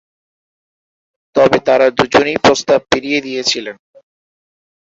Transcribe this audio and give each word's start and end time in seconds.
তবে 1.35 1.57
তারা 1.67 1.87
দুজনেই 1.97 2.37
প্রস্তাব 2.45 2.79
ফিরিয়ে 2.89 3.19
দিয়েছিলেন। 3.21 3.75